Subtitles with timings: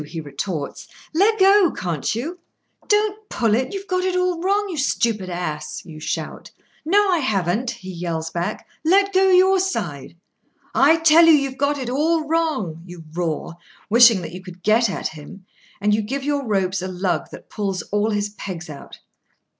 [0.07, 2.39] he retorts; "leggo, can't you?"
[2.87, 6.49] "Don't pull it; you've got it all wrong, you stupid ass!" you shout.
[6.83, 10.15] "No, I haven't," he yells back; "let go your side!"
[10.73, 13.57] "I tell you you've got it all wrong!" you roar,
[13.91, 15.45] wishing that you could get at him;
[15.79, 18.97] and you give your ropes a lug that pulls all his pegs out.